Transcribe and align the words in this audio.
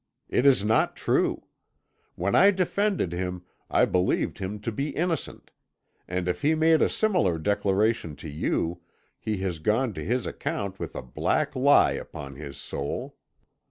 It 0.29 0.47
is 0.47 0.65
not 0.65 0.95
true. 0.95 1.45
When 2.15 2.33
I 2.33 2.49
defended 2.49 3.13
him 3.13 3.43
I 3.69 3.85
believed 3.85 4.39
him 4.39 4.59
to 4.61 4.71
be 4.71 4.89
innocent; 4.89 5.51
and 6.07 6.27
if 6.27 6.41
he 6.41 6.55
made 6.55 6.81
a 6.81 6.89
similar 6.89 7.37
declaration 7.37 8.15
to 8.15 8.27
you, 8.27 8.81
he 9.19 9.37
has 9.45 9.59
gone 9.59 9.93
to 9.93 10.03
his 10.03 10.25
account 10.25 10.79
with 10.79 10.95
a 10.95 11.03
black 11.03 11.55
lie 11.55 11.91
upon 11.93 12.33
his 12.33 12.57
soul. 12.57 13.15